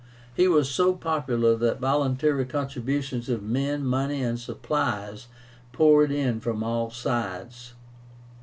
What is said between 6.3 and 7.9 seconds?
from all sides.